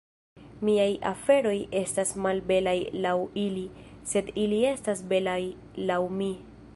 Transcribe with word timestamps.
"Miaj 0.67 0.87
aferoj 1.09 1.53
estas 1.81 2.13
malbelaj 2.25 2.75
laŭ 3.05 3.13
ili, 3.43 3.67
sed 4.13 4.35
ili 4.45 4.63
estas 4.73 5.05
belaj 5.13 5.41
laŭ 5.91 6.01
mi." 6.23 6.35